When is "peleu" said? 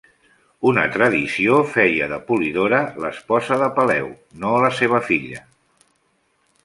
3.79-4.09